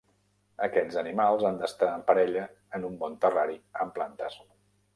[0.67, 2.47] Aquests animals han d'estar en parella
[2.79, 4.43] en un bon terrari amb plantes.